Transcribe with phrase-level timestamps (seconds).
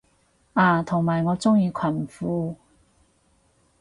[0.53, 2.55] 啊同埋我鍾意裙褲